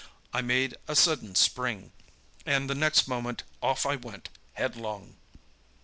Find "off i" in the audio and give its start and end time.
3.61-3.97